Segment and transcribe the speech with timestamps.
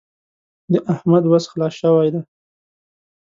[0.71, 2.21] د احمد وس خلاص شوی دی.